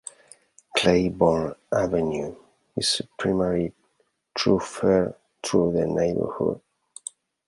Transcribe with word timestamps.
Claiborne 0.75 1.53
Avenue 1.71 2.35
is 2.75 3.01
a 3.05 3.21
primary 3.21 3.71
thoroughfare 4.35 5.15
through 5.45 5.73
the 5.73 5.85
neighborhood. 5.85 6.59